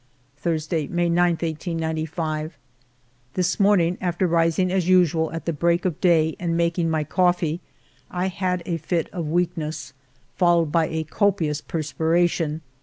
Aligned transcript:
Thursday, 0.35 0.87
May 0.87 1.09
9, 1.09 1.33
1895. 1.33 2.57
This 3.35 3.59
morning, 3.59 3.99
after 4.01 4.25
rising 4.25 4.71
as 4.71 4.89
usual 4.89 5.31
at 5.31 5.45
the 5.45 5.53
break 5.53 5.85
of 5.85 6.01
day 6.01 6.35
and 6.39 6.57
making 6.57 6.89
my 6.89 7.03
coffee, 7.03 7.61
I 8.09 8.27
had 8.29 8.63
a 8.65 8.77
fit 8.77 9.09
of 9.13 9.27
weakness, 9.29 9.93
followed 10.35 10.71
by 10.71 10.87
a 10.87 11.03
copious 11.03 11.61
perspiration. 11.61 12.61